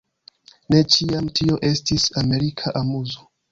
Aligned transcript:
Ne 0.75 0.79
ĉiam 0.95 1.27
tio 1.41 1.59
estis 1.69 2.09
amerika 2.25 2.77
amuzo. 2.83 3.33